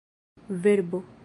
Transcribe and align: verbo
verbo 0.49 1.03